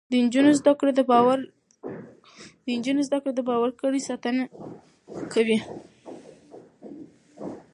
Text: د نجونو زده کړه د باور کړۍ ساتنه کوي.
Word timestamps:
د 0.09 0.11
نجونو 0.23 0.51
زده 3.05 3.17
کړه 3.23 3.31
د 3.35 3.39
باور 3.49 3.69
کړۍ 3.79 4.01
ساتنه 4.09 4.43
کوي. 5.33 5.57